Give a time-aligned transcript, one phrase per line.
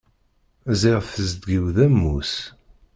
[0.81, 2.33] Ziɣ tezdeg-iw d ammus.